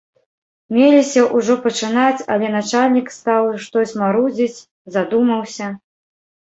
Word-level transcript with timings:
Меліся 0.77 1.21
ўжо 1.41 1.57
пачынаць, 1.65 2.25
але 2.37 2.47
начальнік 2.57 3.07
стаў 3.19 3.43
штось 3.69 3.97
марудзіць, 4.03 4.53
задумаўся. 4.99 5.75